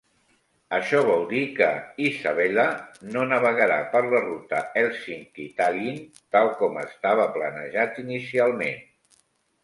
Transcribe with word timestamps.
Això 0.75 0.99
vol 1.07 1.19
dir 1.31 1.41
que 1.57 1.65
"Isabella" 2.05 2.63
no 3.15 3.25
navegarà 3.31 3.77
per 3.95 4.01
la 4.13 4.21
ruta 4.23 4.61
Hèlsinki-Tallinn 4.81 5.99
tal 6.37 6.49
com 6.63 6.79
estava 6.85 7.27
planejat 7.37 8.01
inicialment. 8.05 8.81